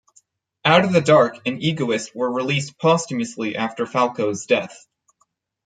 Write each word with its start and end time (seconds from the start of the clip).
"Out 0.65 0.83
of 0.83 0.93
the 0.93 0.99
Dark" 1.01 1.37
and 1.45 1.61
"Egoist" 1.61 2.15
were 2.15 2.31
released 2.31 2.75
posthumously 2.79 3.55
after 3.55 3.85
Falco's 3.85 4.47
death. 4.47 4.87